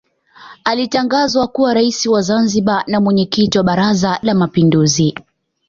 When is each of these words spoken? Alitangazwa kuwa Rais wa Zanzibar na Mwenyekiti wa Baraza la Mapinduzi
Alitangazwa 0.63 1.47
kuwa 1.47 1.73
Rais 1.73 2.05
wa 2.05 2.21
Zanzibar 2.21 2.83
na 2.87 3.01
Mwenyekiti 3.01 3.57
wa 3.57 3.63
Baraza 3.63 4.19
la 4.21 4.33
Mapinduzi 4.33 5.15